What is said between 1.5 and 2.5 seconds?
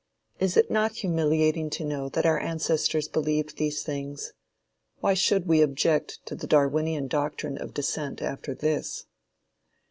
to know that our